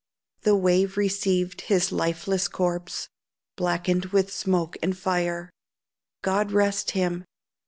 [0.41, 3.07] The wave received his lifeless corpse,
[3.55, 5.51] Blackened with smoke and fire.
[6.23, 7.23] God rest him!